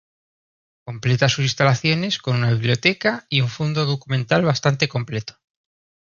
[0.83, 5.37] Completa sus instalaciones con una biblioteca y un fondo documental bastante completo.